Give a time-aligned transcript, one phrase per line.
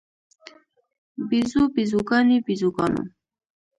[1.29, 3.03] بیزو، بیزوګانې، بیزوګانو